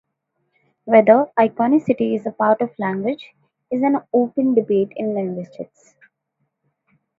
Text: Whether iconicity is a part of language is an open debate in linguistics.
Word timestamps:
Whether 0.85 1.27
iconicity 1.37 2.15
is 2.15 2.25
a 2.25 2.31
part 2.31 2.61
of 2.61 2.71
language 2.79 3.35
is 3.69 3.83
an 3.83 3.99
open 4.11 4.55
debate 4.55 4.91
in 4.95 5.13
linguistics. 5.13 5.95